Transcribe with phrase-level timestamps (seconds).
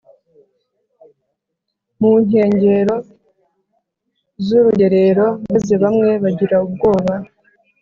[1.99, 2.95] munkengero
[4.45, 7.13] zurugerero maze bamwe bagira ubwoba